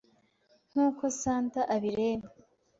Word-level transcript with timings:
Nkuko 0.71 1.03
Santa 1.21 1.61
abireba 1.75 2.27